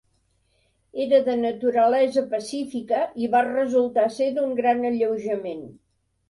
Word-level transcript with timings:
Era 1.03 1.17
de 1.27 1.35
naturalesa 1.41 2.23
pacífica 2.31 3.03
i 3.25 3.29
va 3.37 3.43
resultar 3.49 4.07
ser 4.17 4.31
d'un 4.39 4.57
gran 4.63 4.83
alleujament. 4.91 5.63